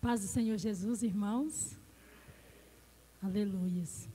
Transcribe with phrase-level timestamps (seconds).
[0.00, 1.78] Paz do Senhor Jesus, irmãos.
[3.22, 4.08] Aleluias.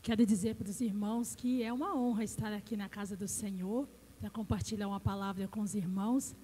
[0.00, 3.88] Quero dizer para os irmãos que é uma honra estar aqui na casa do Senhor
[4.20, 6.36] para compartilhar uma palavra com os irmãos.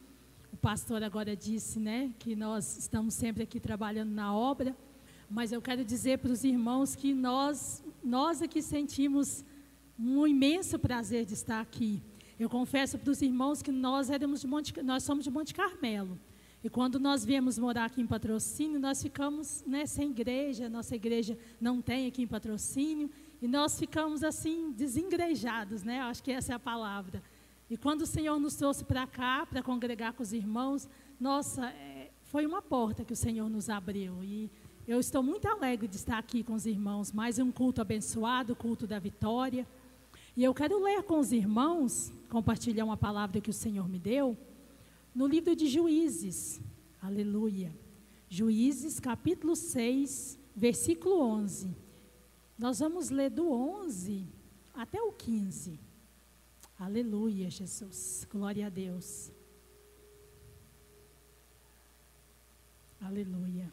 [0.53, 4.77] O pastor agora disse, né, que nós estamos sempre aqui trabalhando na obra,
[5.31, 9.45] mas eu quero dizer para os irmãos que nós, nós aqui sentimos
[9.97, 12.03] um imenso prazer de estar aqui.
[12.41, 16.19] Eu confesso para os irmãos que nós éramos de Monte, nós somos de Monte Carmelo.
[16.63, 21.39] E quando nós viemos morar aqui em patrocínio, nós ficamos né, sem igreja, nossa igreja
[21.59, 23.11] não tem aqui em patrocínio,
[23.41, 26.01] e nós ficamos assim, desengrejados, né?
[26.01, 27.23] Acho que essa é a palavra.
[27.71, 30.87] E quando o Senhor nos trouxe para cá, para congregar com os irmãos,
[31.19, 34.23] nossa, é, foi uma porta que o Senhor nos abriu.
[34.23, 34.51] E
[34.87, 37.11] eu estou muito alegre de estar aqui com os irmãos.
[37.11, 39.67] Mais um culto abençoado, culto da vitória.
[40.37, 44.37] E eu quero ler com os irmãos, compartilhar uma palavra que o Senhor me deu
[45.15, 46.61] no livro de Juízes.
[47.01, 47.75] Aleluia.
[48.29, 51.77] Juízes, capítulo 6, versículo 11.
[52.59, 54.27] Nós vamos ler do 11
[54.75, 55.81] até o 15.
[56.79, 58.27] Aleluia, Jesus.
[58.31, 59.33] Glória a Deus.
[63.01, 63.73] Aleluia.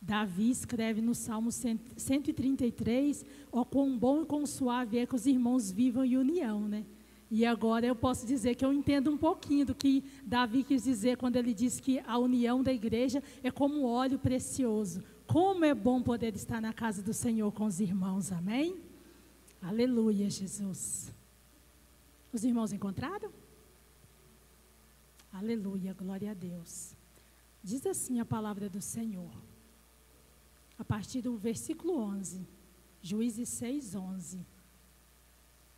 [0.00, 5.70] Davi escreve no Salmo 133, ó quão bom e quão suave é que os irmãos
[5.70, 6.84] vivam em união, né?
[7.30, 11.16] E agora eu posso dizer que eu entendo um pouquinho do que Davi quis dizer
[11.16, 15.02] quando ele disse que a união da igreja é como óleo precioso.
[15.26, 18.80] Como é bom poder estar na casa do Senhor com os irmãos, amém?
[19.60, 21.12] Aleluia, Jesus.
[22.32, 23.32] Os irmãos encontraram?
[25.32, 26.94] Aleluia, glória a Deus.
[27.62, 29.32] Diz assim a palavra do Senhor,
[30.78, 32.46] a partir do versículo 11,
[33.02, 34.46] Juízes 6, 11.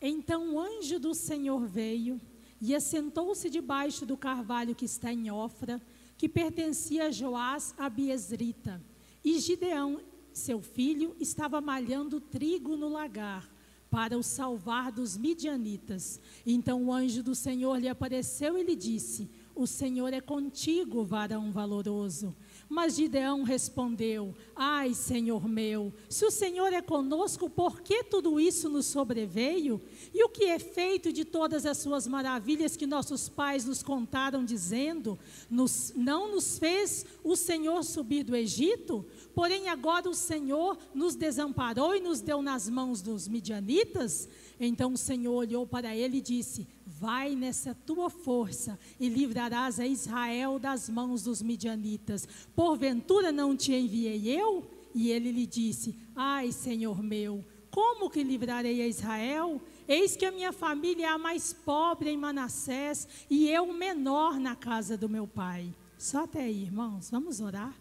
[0.01, 2.21] Então o anjo do Senhor veio
[2.61, 5.81] e assentou-se debaixo do carvalho que está em Ofra,
[6.17, 8.83] que pertencia a Joás a Biesrita.
[9.25, 10.01] E Gideão,
[10.33, 13.49] seu filho, estava malhando trigo no lagar
[13.91, 16.21] para o salvar dos midianitas.
[16.45, 21.51] Então o anjo do Senhor lhe apareceu e lhe disse: O Senhor é contigo, varão
[21.51, 22.35] valoroso.
[22.69, 28.69] Mas Gideão respondeu: Ai, Senhor meu, se o Senhor é conosco, por que tudo isso
[28.69, 29.81] nos sobreveio?
[30.13, 34.45] E o que é feito de todas as suas maravilhas que nossos pais nos contaram,
[34.45, 35.19] dizendo:
[35.49, 39.07] nos, Não nos fez o Senhor subir do Egito?
[39.35, 44.29] Porém, agora o Senhor nos desamparou e nos deu nas mãos dos midianitas?
[44.61, 49.87] Então o Senhor olhou para ele e disse: Vai nessa tua força e livrarás a
[49.87, 52.27] Israel das mãos dos midianitas.
[52.57, 54.67] Porventura não te enviei eu?
[54.95, 59.61] E ele lhe disse: Ai, Senhor meu, como que livrarei a Israel?
[59.87, 64.41] Eis que a minha família é a mais pobre em Manassés e eu o menor
[64.41, 65.75] na casa do meu pai.
[65.99, 67.77] Só até aí, irmãos, vamos orar?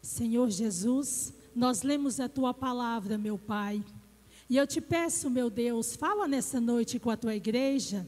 [0.00, 3.84] Senhor Jesus, nós lemos a tua palavra, meu Pai.
[4.48, 8.06] E eu te peço, meu Deus, fala nessa noite com a tua igreja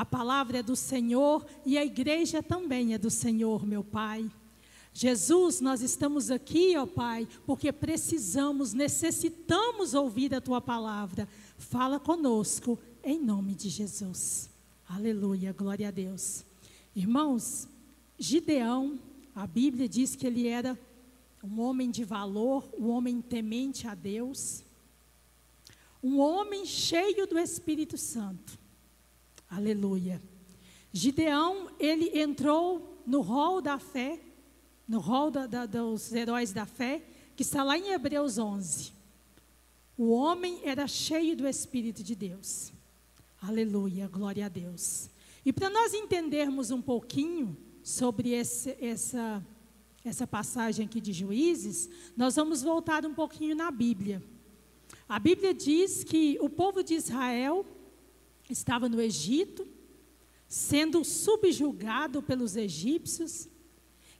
[0.00, 4.30] a palavra é do Senhor e a igreja também é do Senhor, meu Pai.
[4.94, 11.28] Jesus, nós estamos aqui, ó Pai, porque precisamos, necessitamos ouvir a tua palavra.
[11.58, 14.48] Fala conosco, em nome de Jesus.
[14.88, 16.46] Aleluia, glória a Deus.
[16.96, 17.68] Irmãos,
[18.18, 18.98] Gideão,
[19.34, 20.78] a Bíblia diz que ele era
[21.44, 24.64] um homem de valor, um homem temente a Deus,
[26.02, 28.59] um homem cheio do Espírito Santo.
[29.50, 30.22] Aleluia.
[30.92, 34.20] Gideão, ele entrou no rol da fé,
[34.86, 37.02] no rol da, da, dos heróis da fé,
[37.34, 38.92] que está lá em Hebreus 11.
[39.98, 42.72] O homem era cheio do Espírito de Deus.
[43.42, 45.10] Aleluia, glória a Deus.
[45.44, 49.44] E para nós entendermos um pouquinho sobre esse, essa,
[50.04, 54.22] essa passagem aqui de Juízes, nós vamos voltar um pouquinho na Bíblia.
[55.08, 57.66] A Bíblia diz que o povo de Israel
[58.52, 59.66] estava no Egito,
[60.48, 63.48] sendo subjugado pelos egípcios.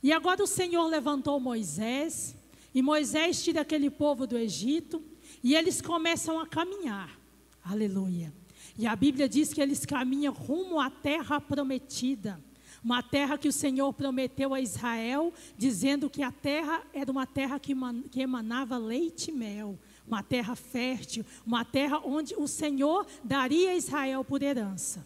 [0.01, 2.35] E agora o Senhor levantou Moisés,
[2.73, 5.03] e Moisés tira aquele povo do Egito,
[5.43, 7.19] e eles começam a caminhar.
[7.63, 8.33] Aleluia.
[8.77, 12.41] E a Bíblia diz que eles caminham rumo à terra prometida.
[12.83, 17.59] Uma terra que o Senhor prometeu a Israel, dizendo que a terra era uma terra
[17.59, 19.77] que emanava leite e mel
[20.07, 25.05] uma terra fértil, uma terra onde o Senhor daria a Israel por herança.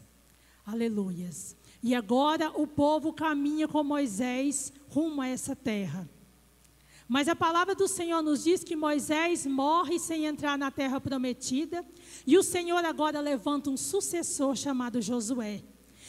[0.66, 1.56] Aleluias.
[1.84, 6.10] E agora o povo caminha com Moisés rumo a essa terra.
[7.08, 11.86] Mas a palavra do Senhor nos diz que Moisés morre sem entrar na terra prometida,
[12.26, 15.62] e o Senhor agora levanta um sucessor chamado Josué.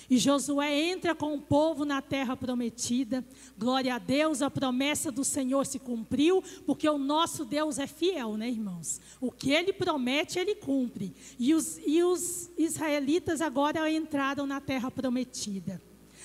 [0.08, 3.24] E Josué entra com o povo na terra prometida.
[3.58, 8.36] Glória a Deus, a promessa do Senhor se cumpriu, porque o nosso Deus é fiel,
[8.36, 9.00] né, irmãos?
[9.20, 11.12] O que ele promete, ele cumpre.
[11.38, 15.82] E os, e os israelitas agora entraram na terra prometida.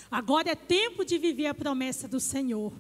[0.10, 2.74] Agora é tempo de viver a promessa do Senhor.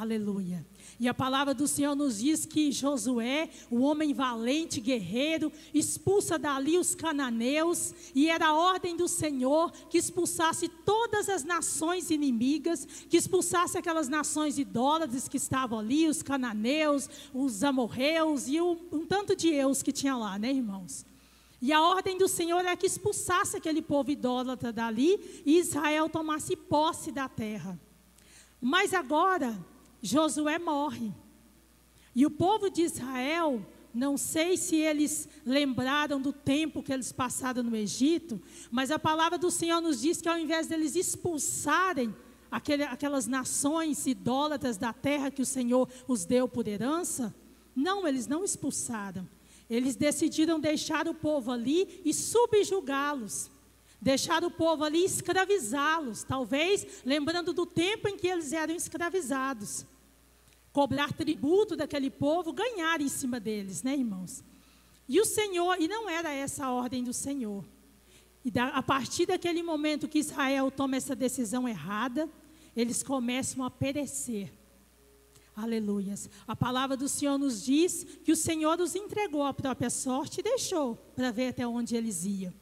[0.00, 0.64] Aleluia.
[1.00, 6.78] E a palavra do Senhor nos diz que Josué, o homem valente, guerreiro, expulsa dali
[6.78, 13.16] os cananeus, e era a ordem do Senhor que expulsasse todas as nações inimigas, que
[13.16, 19.34] expulsasse aquelas nações idólatras que estavam ali, os cananeus, os amorreus e um, um tanto
[19.34, 21.04] de eus que tinha lá, né, irmãos?
[21.60, 26.54] E a ordem do Senhor era que expulsasse aquele povo idólatra dali e Israel tomasse
[26.54, 27.76] posse da terra.
[28.60, 29.58] Mas agora,
[30.02, 31.12] Josué morre.
[32.14, 33.64] E o povo de Israel,
[33.94, 38.40] não sei se eles lembraram do tempo que eles passaram no Egito,
[38.70, 42.14] mas a palavra do Senhor nos diz que ao invés deles expulsarem
[42.50, 47.34] aquele, aquelas nações idólatras da terra que o Senhor os deu por herança,
[47.74, 49.28] não, eles não expulsaram.
[49.70, 53.50] Eles decidiram deixar o povo ali e subjugá-los.
[54.00, 59.84] Deixar o povo ali escravizá-los, talvez lembrando do tempo em que eles eram escravizados.
[60.72, 64.44] Cobrar tributo daquele povo, ganhar em cima deles, né, irmãos?
[65.08, 67.64] E o Senhor, e não era essa a ordem do Senhor.
[68.44, 72.28] E da, a partir daquele momento que Israel toma essa decisão errada,
[72.76, 74.52] eles começam a perecer.
[75.56, 76.30] Aleluias.
[76.46, 80.42] A palavra do Senhor nos diz que o Senhor os entregou à própria sorte e
[80.42, 82.54] deixou para ver até onde eles iam.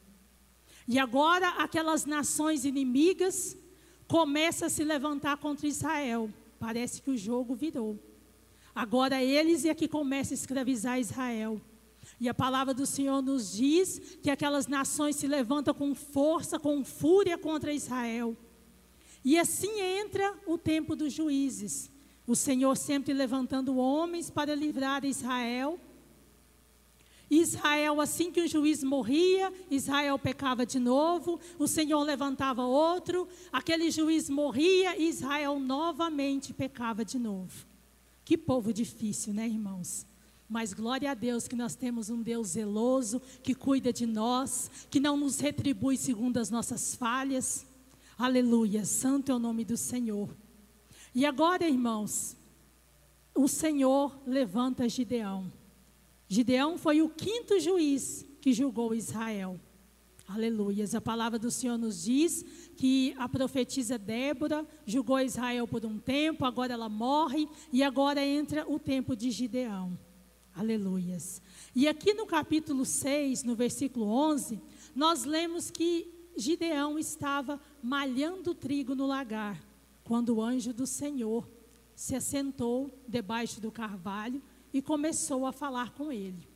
[0.87, 3.57] E agora aquelas nações inimigas
[4.07, 6.31] começam a se levantar contra Israel.
[6.59, 7.99] Parece que o jogo virou.
[8.73, 11.61] Agora eles é que começam a escravizar Israel.
[12.19, 16.85] E a palavra do Senhor nos diz que aquelas nações se levantam com força, com
[16.85, 18.37] fúria contra Israel.
[19.25, 21.91] E assim entra o tempo dos juízes.
[22.25, 25.79] O Senhor sempre levantando homens para livrar Israel
[27.29, 33.91] Israel, assim que o juiz morria, Israel pecava de novo, o Senhor levantava outro, aquele
[33.91, 37.65] juiz morria e Israel novamente pecava de novo.
[38.23, 40.05] Que povo difícil, né, irmãos?
[40.49, 44.99] Mas glória a Deus que nós temos um Deus zeloso, que cuida de nós, que
[44.99, 47.65] não nos retribui segundo as nossas falhas.
[48.17, 50.29] Aleluia, santo é o nome do Senhor.
[51.13, 52.37] E agora, irmãos,
[53.35, 55.51] o Senhor levanta Gideão.
[56.27, 59.59] Gideão foi o quinto juiz que julgou Israel.
[60.27, 60.93] Aleluias.
[60.93, 62.43] A palavra do Senhor nos diz
[62.75, 68.69] que a profetisa Débora julgou Israel por um tempo, agora ela morre e agora entra
[68.69, 69.97] o tempo de Gideão.
[70.53, 71.41] Aleluias.
[71.73, 74.59] E aqui no capítulo 6, no versículo 11,
[74.93, 79.63] nós lemos que Gideão estava malhando trigo no lagar,
[80.03, 81.47] quando o anjo do Senhor
[81.95, 84.41] se assentou debaixo do carvalho
[84.73, 86.47] e começou a falar com ele.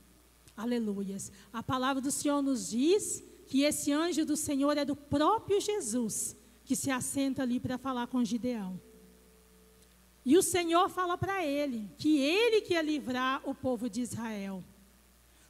[0.55, 1.31] Aleluias.
[1.51, 6.35] A palavra do Senhor nos diz que esse anjo do Senhor é do próprio Jesus
[6.63, 8.79] que se assenta ali para falar com Gideão.
[10.23, 14.63] E o Senhor fala para ele que ele que ia livrar o povo de Israel.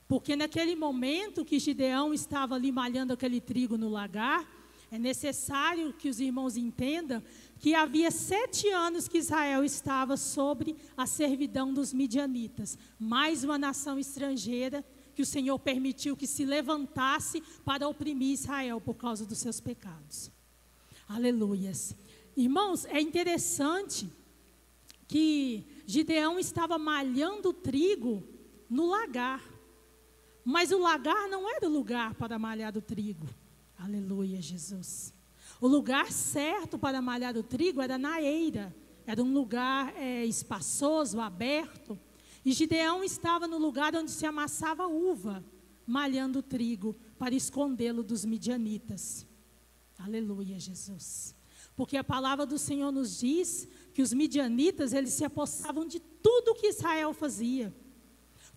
[0.08, 4.50] Porque naquele momento que Gideão estava ali malhando aquele trigo no lagar,
[4.90, 7.24] é necessário que os irmãos entendam
[7.62, 14.00] que havia sete anos que Israel estava sobre a servidão dos midianitas, mais uma nação
[14.00, 19.62] estrangeira que o Senhor permitiu que se levantasse para oprimir Israel por causa dos seus
[19.62, 20.32] pecados.
[21.08, 21.96] Aleluias.
[22.36, 24.12] Irmãos, é interessante
[25.08, 28.24] que Gideão estava malhando trigo
[28.68, 29.44] no lagar.
[30.44, 33.28] Mas o lagar não era o lugar para malhar o trigo.
[33.78, 35.14] Aleluia, Jesus.
[35.62, 38.76] O lugar certo para malhar o trigo era na eira.
[39.06, 42.00] Era um lugar é, espaçoso, aberto.
[42.44, 45.46] E Gideão estava no lugar onde se amassava uva,
[45.86, 49.28] malhando o trigo para escondê-lo dos midianitas.
[50.00, 51.36] Aleluia, Jesus.
[51.76, 56.56] Porque a palavra do Senhor nos diz que os midianitas, eles se apossavam de tudo
[56.56, 57.72] que Israel fazia.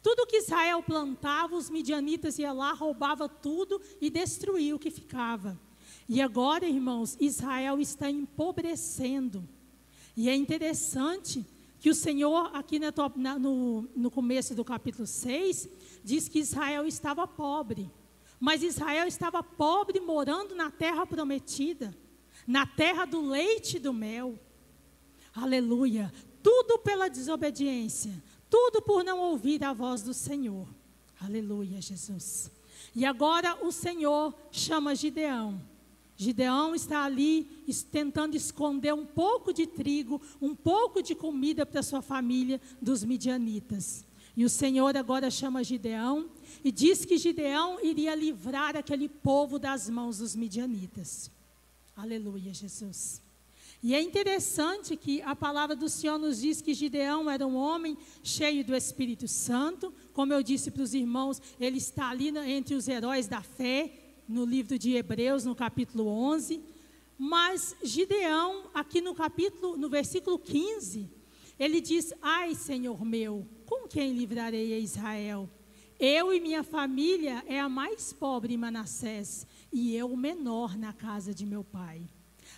[0.03, 5.61] Tudo que Israel plantava, os midianitas iam lá, roubava tudo e destruía o que ficava.
[6.09, 9.49] E agora, irmãos, Israel está empobrecendo.
[10.17, 11.45] E é interessante
[11.81, 15.69] que o Senhor, aqui na, na, no, no começo do capítulo 6,
[16.03, 17.91] diz que Israel estava pobre.
[18.39, 21.97] Mas Israel estava pobre morando na terra prometida,
[22.47, 24.39] na terra do leite e do mel.
[25.35, 26.13] Aleluia.
[26.43, 30.69] Tudo pela desobediência, tudo por não ouvir a voz do Senhor.
[31.21, 32.51] Aleluia, Jesus.
[32.95, 35.61] E agora o Senhor chama Gideão.
[36.17, 37.45] Gideão está ali
[37.91, 44.05] tentando esconder um pouco de trigo, um pouco de comida para sua família dos midianitas.
[44.37, 46.29] E o Senhor agora chama Gideão
[46.63, 51.31] e diz que Gideão iria livrar aquele povo das mãos dos midianitas.
[51.97, 53.23] Aleluia, Jesus.
[53.83, 57.99] E é interessante que a palavra do Senhor nos diz que Gideão era um homem
[58.23, 59.93] cheio do Espírito Santo.
[60.13, 63.93] Como eu disse para os irmãos, ele está ali entre os heróis da fé,
[64.29, 66.61] no livro de Hebreus, no capítulo 11.
[67.19, 71.09] Mas Gideão, aqui no capítulo, no versículo 15,
[71.59, 75.49] ele diz: Ai, Senhor meu, com quem livrarei a Israel?
[75.99, 80.93] Eu e minha família é a mais pobre em Manassés, e eu o menor na
[80.93, 82.09] casa de meu pai.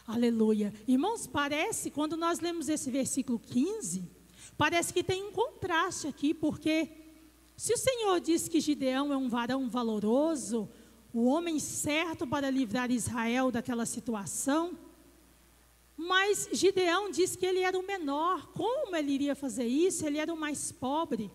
[0.07, 0.73] Aleluia.
[0.89, 4.09] Irmãos, parece, quando nós lemos esse versículo 15,
[4.57, 6.89] parece que tem um contraste aqui, porque
[7.57, 10.69] se o Senhor diz que Gideão é um varão valoroso,
[11.17, 14.79] o homem certo para livrar Israel daquela situação,
[15.97, 18.49] mas Gideão diz que ele era o menor.
[18.49, 20.07] Como ele iria fazer isso?
[20.07, 21.31] Ele era o mais pobre.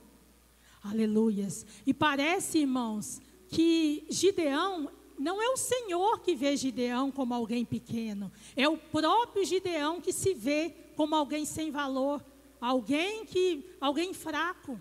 [0.83, 1.65] Aleluias.
[1.83, 8.31] E parece, irmãos, que Gideão não é o Senhor que vê Gideão como alguém pequeno,
[8.55, 12.23] é o próprio Gideão que se vê como alguém sem valor,
[12.59, 14.79] alguém que alguém fraco,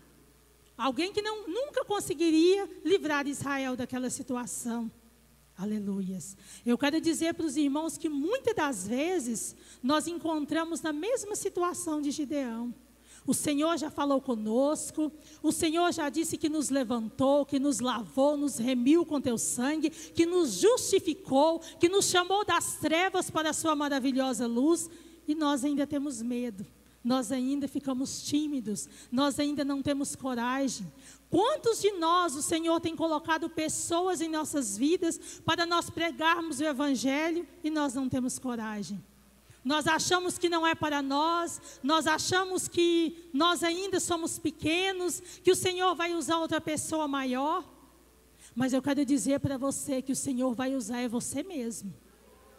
[0.81, 4.91] alguém que não, nunca conseguiria livrar Israel daquela situação.
[5.57, 6.39] Aleluias.
[6.65, 12.01] Eu quero dizer para os irmãos que muitas das vezes nós encontramos na mesma situação
[12.01, 12.75] de Gideão.
[13.27, 18.39] O Senhor já falou conosco, o Senhor já disse que nos levantou, que nos lavou,
[18.39, 23.53] nos remiu com teu sangue, que nos justificou, que nos chamou das trevas para a
[23.53, 24.89] sua maravilhosa luz,
[25.29, 26.67] e nós ainda temos medo.
[27.03, 30.87] Nós ainda ficamos tímidos, nós ainda não temos coragem.
[31.31, 36.65] Quantos de nós o Senhor tem colocado pessoas em nossas vidas para nós pregarmos o
[36.65, 39.03] Evangelho e nós não temos coragem?
[39.65, 45.51] Nós achamos que não é para nós, nós achamos que nós ainda somos pequenos, que
[45.51, 47.65] o Senhor vai usar outra pessoa maior.
[48.55, 51.95] Mas eu quero dizer para você que o Senhor vai usar é você mesmo.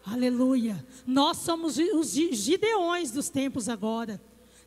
[0.05, 0.83] Aleluia.
[1.05, 4.21] Nós somos os gideões dos tempos agora.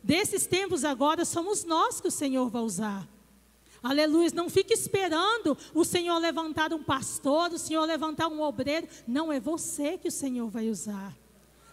[0.05, 3.07] Desses tempos agora somos nós que o Senhor vai usar.
[3.81, 4.29] Aleluia.
[4.35, 8.87] Não fique esperando o Senhor levantar um pastor, o Senhor levantar um obreiro.
[9.07, 11.17] Não, é você que o Senhor vai usar.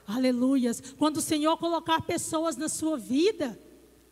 [0.06, 0.82] Aleluias.
[0.98, 3.60] Quando o Senhor colocar pessoas na sua vida,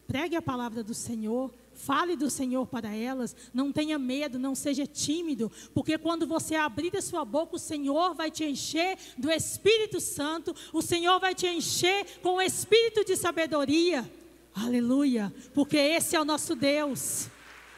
[0.07, 1.51] pregue a palavra do Senhor.
[1.83, 6.95] Fale do Senhor para elas, não tenha medo, não seja tímido, porque quando você abrir
[6.95, 11.47] a sua boca, o Senhor vai te encher do Espírito Santo, o Senhor vai te
[11.47, 14.11] encher com o espírito de sabedoria.
[14.55, 17.29] Aleluia, porque esse é o nosso Deus.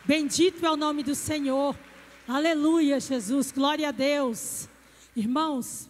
[0.05, 1.79] Bendito é o nome do Senhor.
[2.27, 3.53] Aleluia, Jesus.
[3.53, 4.69] Glória a Deus.
[5.15, 5.89] Irmãos,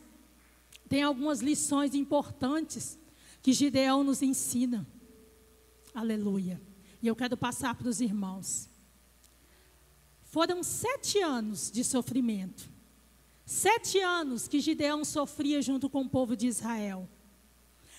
[0.86, 2.98] tem algumas lições importantes
[3.42, 4.86] que Gideão nos ensina.
[5.94, 6.60] Aleluia.
[7.02, 8.68] E eu quero passar para os irmãos.
[10.22, 12.70] Foram sete anos de sofrimento.
[13.44, 17.08] Sete anos que Gideão sofria junto com o povo de Israel.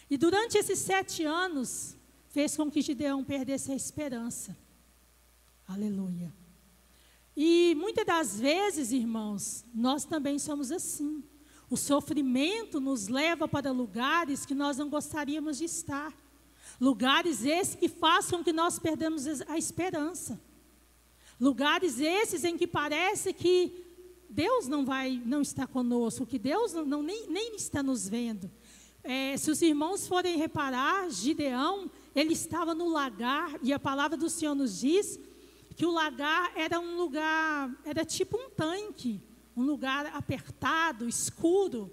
[0.10, 1.96] E durante esses sete anos,
[2.30, 4.58] fez com que Gideão perdesse a esperança.
[5.68, 6.34] Aleluia.
[7.36, 11.24] E muitas das vezes, irmãos, nós também somos assim.
[11.70, 16.14] O sofrimento nos leva para lugares que nós não gostaríamos de estar.
[16.80, 20.40] Lugares esses que façam que nós perdamos a esperança.
[21.40, 23.84] Lugares esses em que parece que
[24.30, 28.50] Deus não vai, não está conosco, que Deus não, não nem, nem está nos vendo.
[29.04, 34.30] É, se os irmãos forem reparar, Gideão, ele estava no lagar, e a palavra do
[34.30, 35.20] Senhor nos diz
[35.76, 39.22] que o lagar era um lugar, era tipo um tanque
[39.56, 41.92] um lugar apertado, escuro.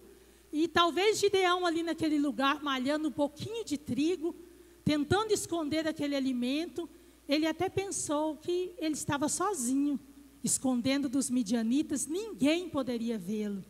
[0.53, 4.35] E talvez Gideão ali naquele lugar, malhando um pouquinho de trigo,
[4.91, 6.91] tentando esconder aquele alimento,
[7.29, 10.01] ele até pensou que ele estava sozinho,
[10.43, 13.65] escondendo dos midianitas, ninguém poderia vê-lo.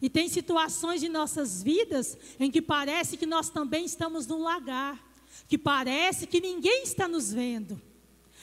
[0.00, 5.06] E tem situações de nossas vidas em que parece que nós também estamos num lagar,
[5.46, 7.78] que parece que ninguém está nos vendo.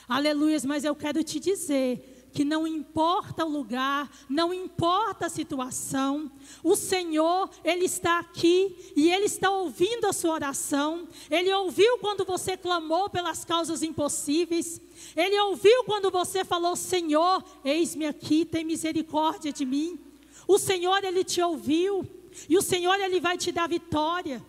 [0.07, 6.31] Aleluias, mas eu quero te dizer que não importa o lugar, não importa a situação,
[6.63, 11.07] o Senhor, Ele está aqui e Ele está ouvindo a sua oração.
[11.29, 14.81] Ele ouviu quando você clamou pelas causas impossíveis.
[15.15, 19.99] Ele ouviu quando você falou: Senhor, eis-me aqui, tem misericórdia de mim.
[20.47, 22.05] O Senhor, Ele te ouviu
[22.47, 24.45] e o Senhor, Ele vai te dar vitória.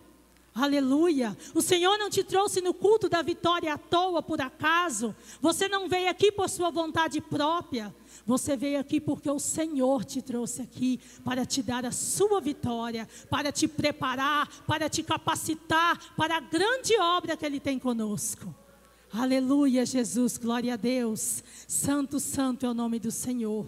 [0.55, 1.35] Aleluia.
[1.55, 5.15] O Senhor não te trouxe no culto da vitória à toa, por acaso.
[5.41, 7.93] Você não veio aqui por sua vontade própria.
[8.23, 13.09] Você veio aqui porque o Senhor te trouxe aqui para te dar a sua vitória,
[13.31, 18.53] para te preparar, para te capacitar para a grande obra que Ele tem conosco.
[19.11, 21.43] Aleluia, Jesus, glória a Deus.
[21.67, 23.65] Santo, santo é o nome do Senhor.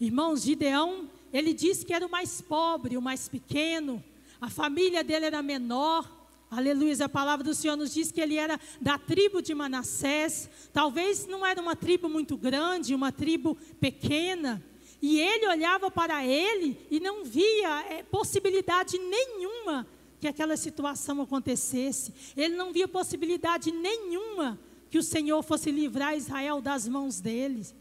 [0.00, 4.02] Irmãos, Gideão, ele disse que era o mais pobre, o mais pequeno,
[4.40, 6.10] a família dele era menor.
[6.50, 10.48] Aleluia, a palavra do Senhor nos diz que ele era da tribo de Manassés.
[10.72, 14.62] Talvez não era uma tribo muito grande, uma tribo pequena.
[15.02, 19.86] E ele olhava para ele e não via é, possibilidade nenhuma
[20.20, 22.12] que aquela situação acontecesse.
[22.36, 24.58] Ele não via possibilidade nenhuma
[24.90, 27.74] que o Senhor fosse livrar Israel das mãos deles.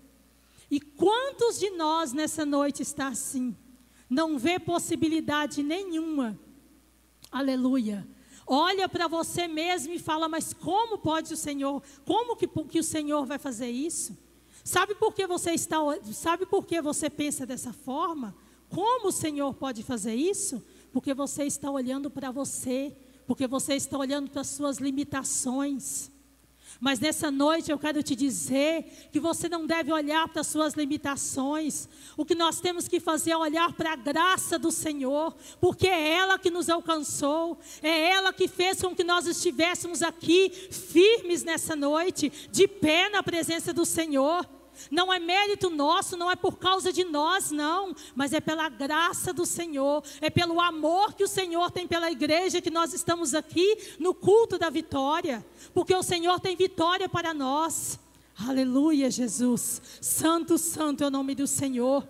[0.70, 3.56] E quantos de nós nessa noite está assim?
[4.10, 6.38] Não vê possibilidade nenhuma.
[7.38, 8.08] Aleluia
[8.48, 11.82] olha para você mesmo e fala: Mas como pode o Senhor?
[12.06, 14.18] Como que, que o Senhor vai fazer isso?
[14.64, 15.78] Sabe por que você está?
[16.12, 18.36] Sabe por que você pensa dessa forma?
[18.70, 20.64] Como o Senhor pode fazer isso?
[20.92, 22.96] Porque você está olhando para você,
[23.28, 26.12] porque você está olhando para as suas limitações.
[26.80, 30.74] Mas nessa noite eu quero te dizer que você não deve olhar para as suas
[30.74, 31.88] limitações.
[32.18, 36.14] O que nós temos que fazer é olhar para a graça do Senhor, porque é
[36.18, 41.76] ela que nos alcançou, é ela que fez com que nós estivéssemos aqui firmes nessa
[41.76, 44.46] noite, de pé na presença do Senhor.
[44.92, 49.34] Não é mérito nosso, não é por causa de nós, não, mas é pela graça
[49.34, 53.78] do Senhor, é pelo amor que o Senhor tem pela igreja que nós estamos aqui
[54.00, 58.00] no culto da vitória, porque o Senhor tem vitória para nós.
[58.38, 59.82] Aleluia, Jesus.
[60.02, 62.08] Santo, santo é o nome do Senhor.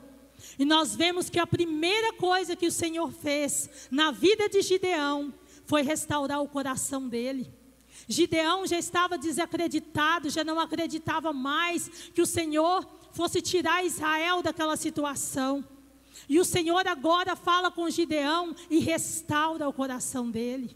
[0.57, 5.33] E nós vemos que a primeira coisa que o Senhor fez na vida de Gideão
[5.65, 7.51] foi restaurar o coração dele.
[8.07, 14.75] Gideão já estava desacreditado, já não acreditava mais que o Senhor fosse tirar Israel daquela
[14.75, 15.63] situação.
[16.29, 20.75] E o Senhor agora fala com Gideão e restaura o coração dele.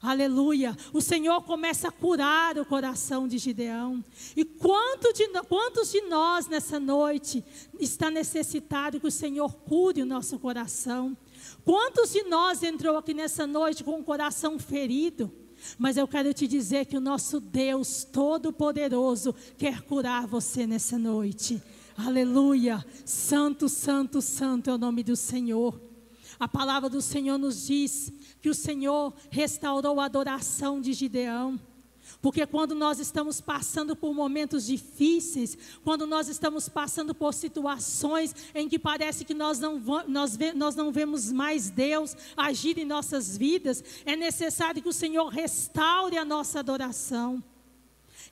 [0.00, 0.76] Aleluia.
[0.92, 4.04] O Senhor começa a curar o coração de Gideão.
[4.36, 7.44] E quanto de, quantos de nós nessa noite
[7.80, 11.16] está necessitado que o Senhor cure o nosso coração?
[11.64, 15.32] Quantos de nós entrou aqui nessa noite com o coração ferido?
[15.78, 21.62] Mas eu quero te dizer que o nosso Deus Todo-Poderoso quer curar você nessa noite.
[21.96, 22.84] Aleluia!
[23.04, 25.80] Santo, santo, santo é o nome do Senhor.
[26.38, 31.58] A palavra do Senhor nos diz que o Senhor restaurou a adoração de Gideão.
[32.20, 38.68] Porque quando nós estamos passando por momentos difíceis, quando nós estamos passando por situações em
[38.68, 43.84] que parece que nós não, nós, nós não vemos mais Deus agir em nossas vidas,
[44.04, 47.42] é necessário que o Senhor restaure a nossa adoração.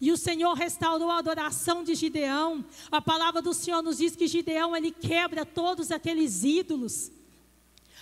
[0.01, 2.65] E o Senhor restaurou a adoração de Gideão.
[2.91, 7.13] A palavra do Senhor nos diz que Gideão ele quebra todos aqueles ídolos.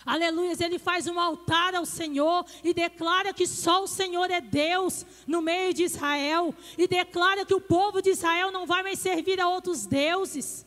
[0.07, 5.07] Aleluia, ele faz um altar ao Senhor e declara que só o Senhor é Deus
[5.27, 9.41] no meio de Israel e declara que o povo de Israel não vai mais servir
[9.41, 10.67] a outros deuses.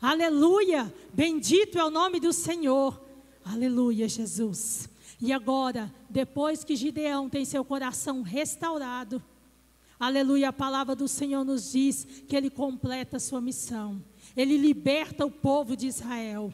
[0.00, 3.00] Aleluia, bendito é o nome do Senhor.
[3.44, 4.88] Aleluia, Jesus.
[5.20, 9.22] E agora, depois que Gideão tem seu coração restaurado,
[9.98, 14.02] aleluia, a palavra do Senhor nos diz que ele completa a sua missão.
[14.36, 16.52] Ele liberta o povo de Israel.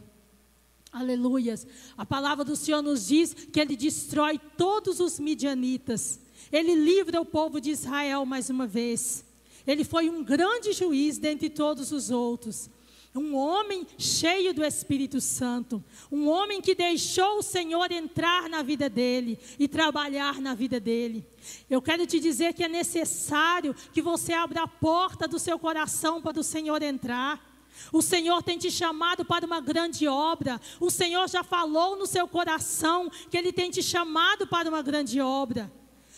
[0.92, 1.66] Aleluias.
[1.96, 6.20] A palavra do Senhor nos diz que ele destrói todos os midianitas.
[6.50, 9.24] Ele livra o povo de Israel mais uma vez.
[9.66, 12.70] Ele foi um grande juiz dentre todos os outros.
[13.14, 15.82] Um homem cheio do Espírito Santo.
[16.10, 21.26] Um homem que deixou o Senhor entrar na vida dele e trabalhar na vida dele.
[21.68, 26.22] Eu quero te dizer que é necessário que você abra a porta do seu coração
[26.22, 27.44] para o Senhor entrar.
[27.92, 30.60] O Senhor tem te chamado para uma grande obra.
[30.80, 35.20] O Senhor já falou no seu coração que Ele tem te chamado para uma grande
[35.20, 35.72] obra.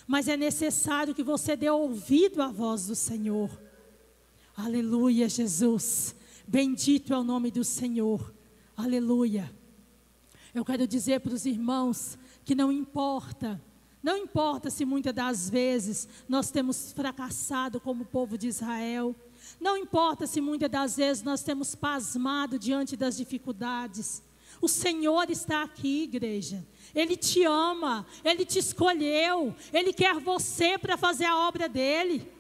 [0.07, 3.51] Mas é necessário que você dê ouvido à voz do Senhor.
[4.57, 6.15] Aleluia, Jesus.
[6.47, 8.35] Bendito é o nome do Senhor.
[8.77, 9.55] Aleluia.
[10.53, 13.63] Eu quero dizer para os irmãos que não importa,
[14.03, 19.15] não importa se muitas das vezes nós temos fracassado como povo de Israel.
[19.59, 24.23] Não importa se muitas das vezes nós temos pasmado diante das dificuldades.
[24.61, 26.67] O Senhor está aqui, igreja.
[26.95, 32.31] Ele te ama, ele te escolheu, ele quer você para fazer a obra dele.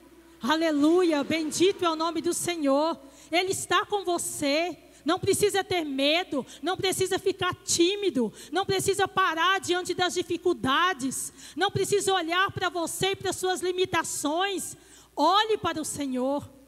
[0.42, 2.98] Aleluia, bendito é o nome do Senhor.
[3.30, 4.76] Ele está com você.
[5.02, 11.70] não precisa ter medo, não precisa ficar tímido, não precisa parar diante das dificuldades, não
[11.70, 14.76] precisa olhar para você e para suas limitações.
[15.16, 16.59] Olhe para o Senhor.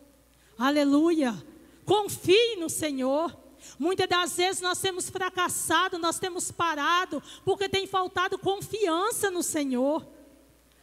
[0.63, 1.35] Aleluia.
[1.85, 3.37] Confie no Senhor.
[3.81, 10.07] Muitas das vezes nós temos fracassado, nós temos parado, porque tem faltado confiança no Senhor.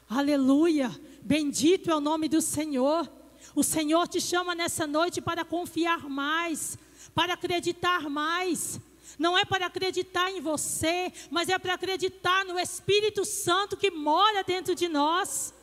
[0.09, 0.91] Aleluia.
[1.21, 3.09] Bendito é o nome do Senhor.
[3.55, 6.77] O Senhor te chama nessa noite para confiar mais,
[7.15, 8.81] para acreditar mais.
[9.17, 14.43] Não é para acreditar em você, mas é para acreditar no Espírito Santo que mora
[14.43, 15.53] dentro de nós.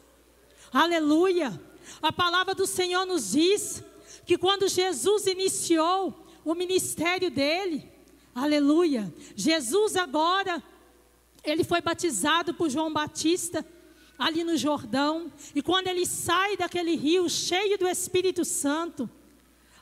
[0.72, 1.60] Aleluia.
[2.00, 3.84] A palavra do Senhor nos diz
[4.26, 7.88] que quando Jesus iniciou o ministério dele,
[8.34, 9.12] aleluia.
[9.36, 10.62] Jesus agora,
[11.44, 13.64] ele foi batizado por João Batista
[14.18, 19.08] ali no Jordão, e quando ele sai daquele rio cheio do Espírito Santo,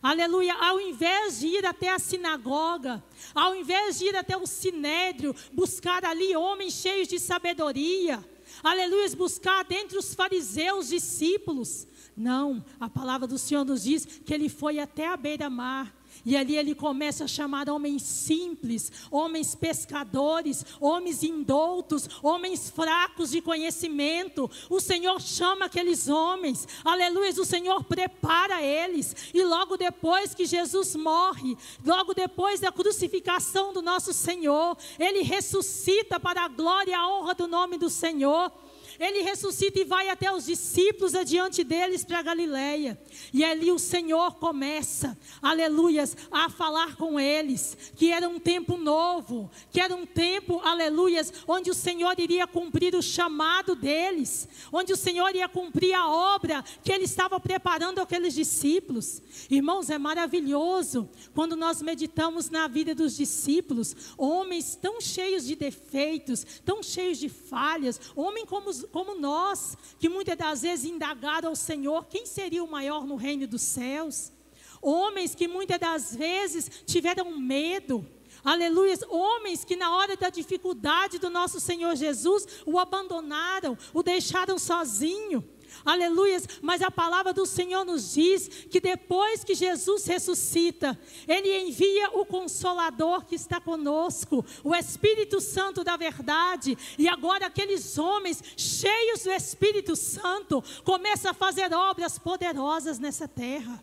[0.02, 3.02] aleluia, ao invés de ir até a sinagoga,
[3.35, 8.22] ao invés de ir até o sinédrio, buscar ali homens cheios de sabedoria,
[8.62, 14.48] aleluia, buscar dentre os fariseus discípulos, não, a palavra do Senhor nos diz que ele
[14.48, 15.92] foi até a beira-mar.
[16.24, 23.40] E ali ele começa a chamar homens simples, homens pescadores, homens indoutos, homens fracos de
[23.40, 24.50] conhecimento.
[24.70, 27.33] O Senhor chama aqueles homens, aleluia.
[27.33, 29.14] O Senhor prepara eles.
[29.35, 36.20] E logo depois que Jesus morre, logo depois da crucificação do nosso Senhor, ele ressuscita
[36.20, 38.53] para a glória e a honra do nome do Senhor.
[38.98, 42.98] Ele ressuscita e vai até os discípulos adiante deles para Galiléia.
[43.33, 49.50] E ali o Senhor começa, aleluias, a falar com eles, que era um tempo novo,
[49.70, 54.96] que era um tempo, aleluias, onde o Senhor iria cumprir o chamado deles, onde o
[54.96, 59.22] Senhor ia cumprir a obra que ele estava preparando aqueles discípulos.
[59.50, 66.44] Irmãos, é maravilhoso quando nós meditamos na vida dos discípulos, homens tão cheios de defeitos,
[66.64, 72.07] tão cheios de falhas, homens como como nós, que muitas das vezes indagaram ao Senhor
[72.07, 74.33] quem seria o maior no reino dos céus.
[74.81, 78.07] Homens que muitas das vezes tiveram medo,
[78.44, 78.94] Aleluia.
[79.09, 85.42] Homens que na hora da dificuldade do nosso Senhor Jesus o abandonaram, o deixaram sozinho.
[85.84, 92.10] Aleluias, mas a palavra do Senhor nos diz que depois que Jesus ressuscita, Ele envia
[92.10, 99.22] o Consolador que está conosco, o Espírito Santo da verdade, e agora aqueles homens cheios
[99.22, 103.82] do Espírito Santo começam a fazer obras poderosas nessa terra.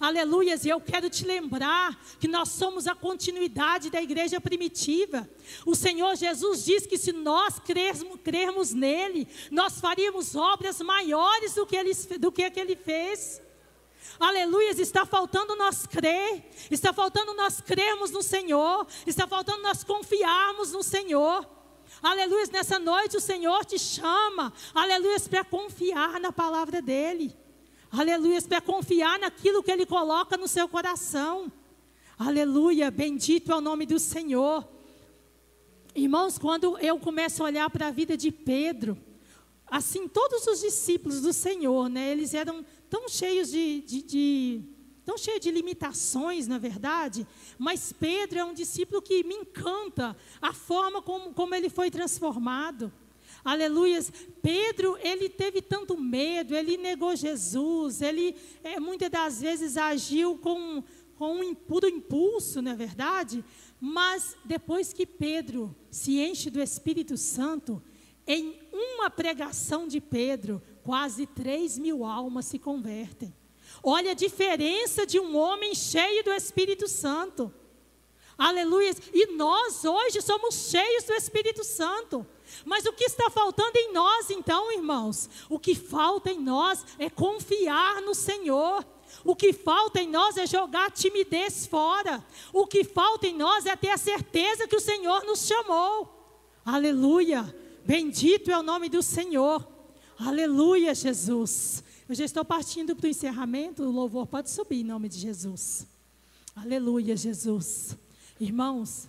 [0.00, 5.28] Aleluias, e eu quero te lembrar que nós somos a continuidade da igreja primitiva.
[5.66, 11.66] O Senhor Jesus diz que se nós crermos, crermos nele, nós faríamos obras maiores do
[11.66, 13.42] que ele, do que, que ele fez.
[14.18, 20.72] Aleluias, está faltando nós crer, está faltando nós crermos no Senhor, está faltando nós confiarmos
[20.72, 21.46] no Senhor.
[22.02, 27.36] Aleluia, nessa noite o Senhor te chama, aleluia, para confiar na palavra dEle.
[27.92, 31.50] Aleluia, para confiar naquilo que Ele coloca no seu coração.
[32.16, 34.64] Aleluia, bendito é o nome do Senhor.
[35.92, 38.96] Irmãos, quando eu começo a olhar para a vida de Pedro,
[39.66, 44.62] assim, todos os discípulos do Senhor, né, eles eram tão cheios de, de, de
[45.04, 47.26] tão cheios de limitações, na verdade,
[47.58, 52.92] mas Pedro é um discípulo que me encanta a forma como, como ele foi transformado.
[53.44, 54.12] Aleluias.
[54.42, 60.82] Pedro, ele teve tanto medo, ele negou Jesus, ele é, muitas das vezes agiu com,
[61.16, 63.44] com um puro impulso, não é verdade?
[63.80, 67.82] Mas depois que Pedro se enche do Espírito Santo,
[68.26, 73.34] em uma pregação de Pedro, quase 3 mil almas se convertem.
[73.82, 77.52] Olha a diferença de um homem cheio do Espírito Santo.
[78.40, 78.96] Aleluia.
[79.12, 82.26] E nós hoje somos cheios do Espírito Santo.
[82.64, 85.28] Mas o que está faltando em nós, então, irmãos?
[85.50, 88.82] O que falta em nós é confiar no Senhor.
[89.22, 92.24] O que falta em nós é jogar a timidez fora.
[92.50, 96.08] O que falta em nós é ter a certeza que o Senhor nos chamou.
[96.64, 97.44] Aleluia.
[97.84, 99.68] Bendito é o nome do Senhor.
[100.18, 101.84] Aleluia, Jesus.
[102.08, 103.82] Eu já estou partindo para o encerramento.
[103.82, 105.86] O louvor pode subir em nome de Jesus.
[106.56, 107.98] Aleluia, Jesus.
[108.40, 109.06] Irmãos,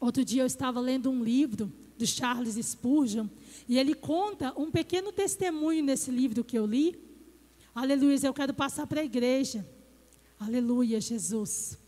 [0.00, 3.28] outro dia eu estava lendo um livro do Charles Spurgeon,
[3.68, 6.98] e ele conta um pequeno testemunho nesse livro que eu li.
[7.72, 9.64] Aleluia, eu quero passar para a igreja.
[10.40, 11.78] Aleluia, Jesus.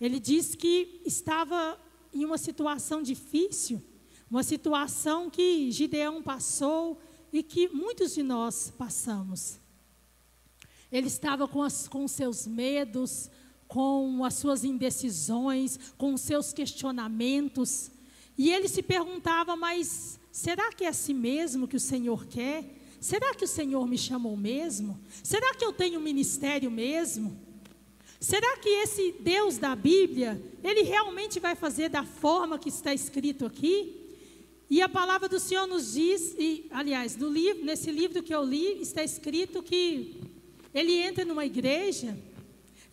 [0.00, 1.76] Ele diz que estava
[2.14, 3.82] em uma situação difícil,
[4.30, 7.00] uma situação que Gideão passou
[7.32, 9.58] e que muitos de nós passamos.
[10.92, 13.28] Ele estava com, as, com seus medos,
[13.68, 17.90] com as suas indecisões, com os seus questionamentos.
[18.36, 22.64] E ele se perguntava: mas será que é assim mesmo que o Senhor quer?
[23.00, 24.98] Será que o Senhor me chamou mesmo?
[25.22, 27.38] Será que eu tenho ministério mesmo?
[28.18, 33.44] Será que esse Deus da Bíblia, ele realmente vai fazer da forma que está escrito
[33.44, 34.06] aqui?
[34.68, 38.80] E a palavra do Senhor nos diz, e, aliás, livro, nesse livro que eu li,
[38.80, 40.20] está escrito que
[40.74, 42.18] ele entra numa igreja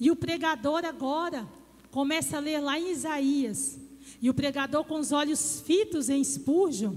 [0.03, 1.47] e o pregador agora
[1.89, 3.79] começa a ler lá em Isaías.
[4.21, 6.93] E o pregador com os olhos fitos em Spurgeon,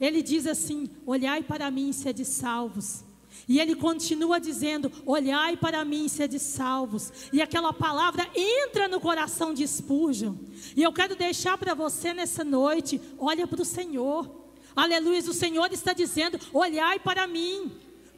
[0.00, 3.04] ele diz assim: Olhai para mim, sede salvos.
[3.48, 7.12] E ele continua dizendo: Olhai para mim, sede salvos.
[7.32, 10.34] E aquela palavra entra no coração de Spurgeon.
[10.74, 14.28] E eu quero deixar para você nessa noite: olha para o Senhor.
[14.74, 17.70] Aleluia, o Senhor está dizendo: Olhai para mim.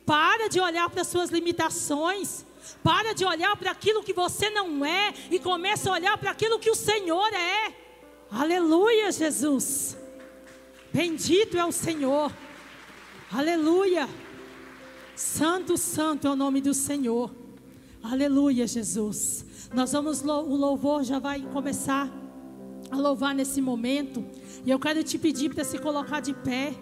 [0.07, 2.47] Para de olhar para as suas limitações.
[2.83, 6.59] Para de olhar para aquilo que você não é e começa a olhar para aquilo
[6.59, 7.75] que o Senhor é.
[8.31, 9.97] Aleluia, Jesus.
[10.93, 12.33] Bendito é o Senhor.
[13.33, 14.09] Aleluia.
[15.17, 17.31] Santo, santo é o nome do Senhor.
[18.03, 19.45] Aleluia, Jesus.
[19.75, 22.11] Nós vamos, o louvor já vai começar
[22.91, 24.25] a louvar nesse momento.
[24.65, 26.75] E eu quero te pedir para se colocar de pé.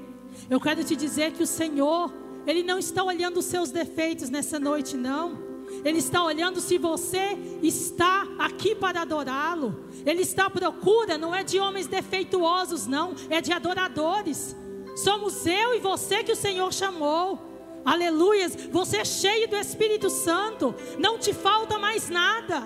[0.49, 2.15] Eu quero te dizer que o Senhor,
[2.47, 5.48] Ele não está olhando os seus defeitos nessa noite, não.
[5.85, 9.85] Ele está olhando se você está aqui para adorá-lo.
[10.05, 14.57] Ele está à procura, não é de homens defeituosos, não, é de adoradores.
[14.97, 17.49] Somos eu e você que o Senhor chamou.
[17.85, 22.63] Aleluias, você é cheio do Espírito Santo, não te falta mais nada.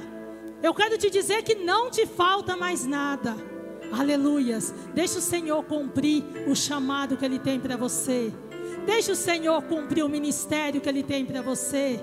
[0.62, 3.36] Eu quero te dizer que não te falta mais nada.
[3.92, 8.32] Aleluias, deixa o Senhor cumprir o chamado que Ele tem para você.
[8.86, 12.00] Deixa o Senhor cumprir o ministério que Ele tem para você.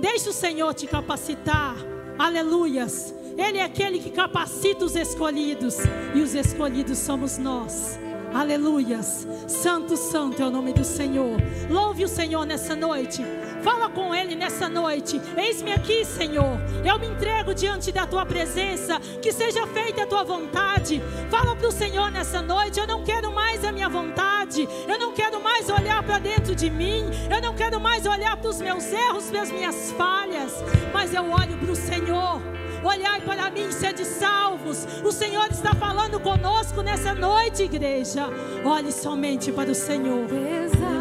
[0.00, 1.76] Deixa o Senhor te capacitar.
[2.18, 3.14] Aleluias.
[3.36, 5.76] Ele é aquele que capacita os escolhidos.
[6.14, 7.98] E os escolhidos somos nós.
[8.32, 9.26] Aleluias.
[9.48, 11.36] Santo, santo é o nome do Senhor.
[11.68, 13.22] Louve o Senhor nessa noite.
[13.62, 15.20] Fala com Ele nessa noite.
[15.36, 16.58] Eis-me aqui, Senhor.
[16.84, 18.98] Eu me entrego diante da Tua presença.
[19.20, 21.02] Que seja feita a Tua vontade.
[21.30, 22.80] Fala para o Senhor nessa noite.
[22.80, 24.68] Eu não quero mais a minha vontade.
[24.88, 27.04] Eu não quero mais olhar para dentro de mim.
[27.30, 30.52] Eu não quero mais olhar para os meus erros, para as minhas falhas.
[30.92, 32.40] Mas eu olho para o Senhor.
[32.82, 34.86] Olhai para mim, sede salvos.
[35.04, 38.26] O Senhor está falando conosco nessa noite, igreja.
[38.64, 40.24] Olhe somente para o Senhor.
[40.24, 40.99] Apesar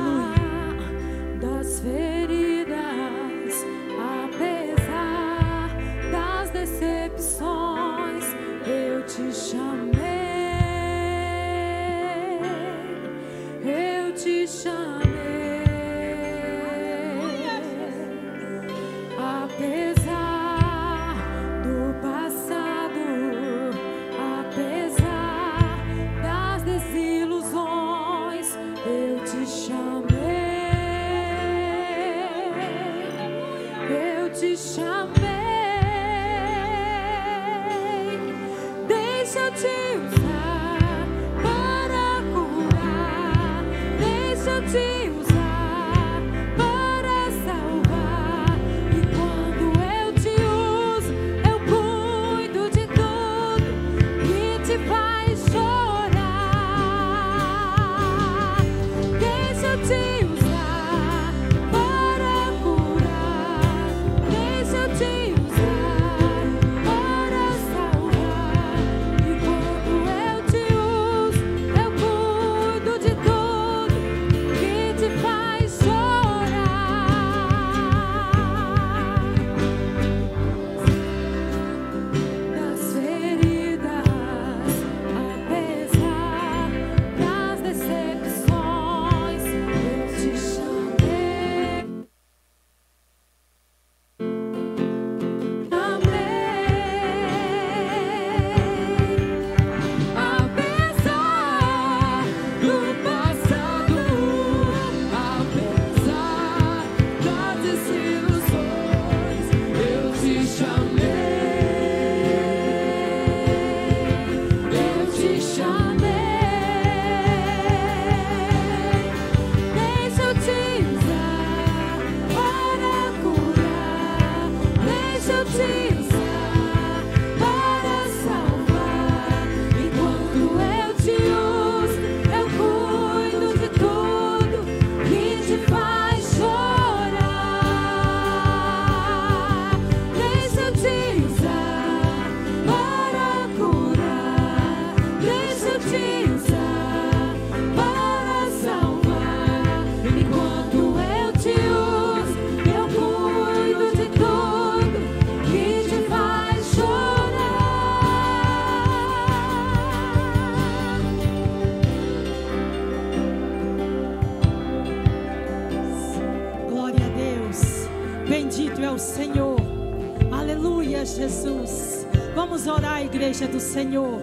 [171.20, 172.08] Jesus.
[172.34, 174.22] Vamos orar, igreja do Senhor.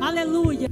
[0.00, 0.70] Aleluia.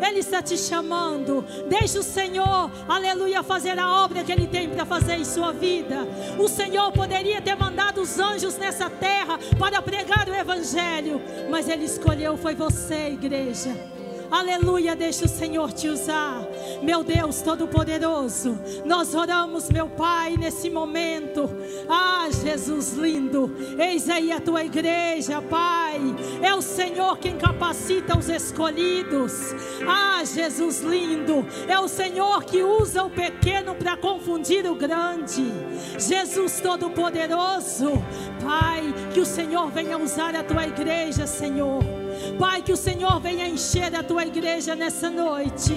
[0.00, 1.44] Ele está te chamando.
[1.68, 6.06] Deixe o Senhor, aleluia, fazer a obra que Ele tem para fazer em sua vida.
[6.38, 11.84] O Senhor poderia ter mandado os anjos nessa terra para pregar o Evangelho, mas Ele
[11.84, 13.93] escolheu, foi você, igreja.
[14.34, 16.44] Aleluia, deixa o Senhor te usar.
[16.82, 21.48] Meu Deus Todo-Poderoso, nós oramos, meu Pai, nesse momento.
[21.88, 26.00] Ah, Jesus lindo, eis aí a tua igreja, Pai.
[26.42, 29.54] É o Senhor quem capacita os escolhidos.
[29.86, 35.44] Ah, Jesus lindo, é o Senhor que usa o pequeno para confundir o grande.
[35.96, 38.02] Jesus Todo-Poderoso,
[38.42, 41.93] Pai, que o Senhor venha usar a tua igreja, Senhor.
[42.34, 45.74] Pai, que o Senhor venha encher a tua igreja nessa noite.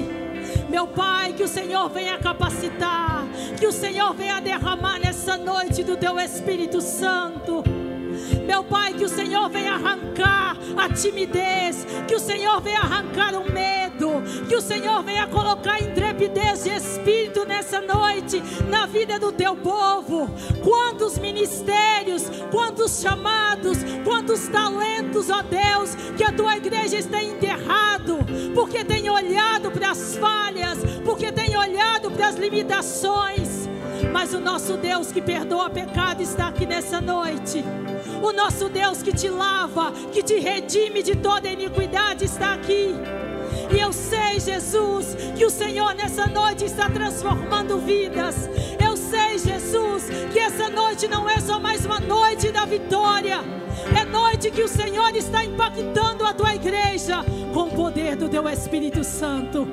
[0.70, 3.26] Meu Pai, que o Senhor venha capacitar,
[3.60, 7.64] que o Senhor venha derramar nessa noite do teu Espírito Santo.
[8.46, 13.52] Meu Pai, que o Senhor venha arrancar a timidez, que o Senhor venha arrancar o
[13.52, 15.82] medo, que o Senhor venha colocar
[16.18, 20.28] intrepidez de espírito nessa noite na vida do teu povo.
[20.64, 28.18] Quantos ministérios, quantos chamados, quantos talentos, ó Deus, que a tua igreja está enterrado,
[28.56, 33.70] porque tem olhado para as falhas, porque tem olhado para as limitações.
[34.12, 37.64] Mas o nosso Deus que perdoa pecado está aqui nessa noite.
[38.24, 42.96] O nosso Deus que te lava, que te redime de toda iniquidade está aqui.
[43.70, 48.50] E eu sei, Jesus, que o Senhor nessa noite está transformando vidas.
[48.84, 53.40] Eu sei, Jesus, que essa noite não é só mais uma noite da vitória.
[54.00, 58.48] É noite que o Senhor está impactando a tua igreja com o poder do teu
[58.50, 59.68] Espírito Santo.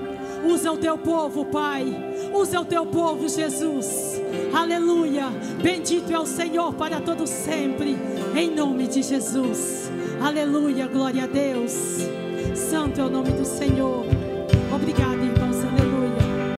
[0.44, 1.86] Usa o teu povo, Pai.
[2.32, 4.20] Usa o teu povo, Jesus.
[4.52, 5.28] Aleluia.
[5.62, 7.96] Bendito é o Senhor para todo sempre.
[8.36, 9.90] Em nome de Jesus.
[10.20, 10.86] Aleluia.
[10.86, 12.23] Glória a Deus.
[12.54, 14.06] Santo é o nome do Senhor.
[14.72, 15.33] Obrigado, irmão.